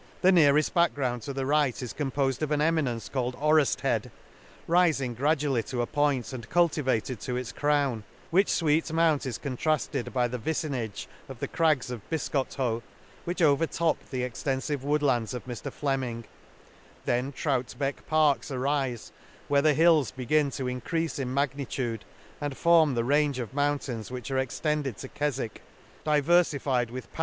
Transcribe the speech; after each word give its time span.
—The 0.22 0.30
ireareft 0.32 0.72
back 0.72 0.94
ground 0.94 1.20
to 1.24 1.34
the 1.34 1.44
right 1.44 1.82
is 1.82 1.92
com 1.92 2.10
pofed 2.10 2.40
of 2.40 2.50
an 2.50 2.62
eminence 2.62 3.10
called 3.10 3.36
Orrest 3.36 3.82
head, 3.82 4.10
rifing 4.66 5.14
gradually 5.14 5.62
to 5.64 5.82
a 5.82 5.86
point, 5.86 6.32
and 6.32 6.48
cultivated 6.48 7.20
to 7.20 7.36
its 7.36 7.52
crown, 7.52 8.02
which 8.30 8.46
fweet 8.50 8.90
mount 8.90 9.26
is 9.26 9.36
contrafted 9.38 10.14
by 10.14 10.28
the 10.28 10.38
vicinage 10.38 11.08
of 11.28 11.40
the 11.40 11.46
crags 11.48 11.90
of 11.90 12.00
Biscot 12.08 12.54
hoe, 12.54 12.82
which 13.26 13.42
overtop 13.42 13.98
the 14.08 14.22
extenfive 14.22 14.80
wood 14.80 15.02
lands 15.02 15.34
of 15.34 15.44
Mr 15.44 15.70
Fleming;— 15.70 16.24
then 17.04 17.30
Troutbeck 17.30 17.96
Parks 18.06 18.48
arife 18.50 19.10
where 19.48 19.60
the 19.60 19.74
hills 19.74 20.10
begin 20.10 20.50
to 20.52 20.70
encreale 20.70 21.10
in 21.18 21.34
magnitude, 21.34 22.02
and 22.40 22.56
form 22.56 22.94
the 22.94 23.04
range 23.04 23.38
of 23.38 23.52
mountains 23.52 24.10
which 24.10 24.30
are 24.30 24.38
extended 24.38 24.96
to 24.96 25.08
Kefwick, 25.08 25.60
diverged 26.02 26.54
with 26.54 26.64
pal 26.64 26.72
the 26.72 26.92
L 26.94 26.96
a 26.96 27.00
K 27.02 27.02
£ 27.02 27.02
s. 27.02 27.14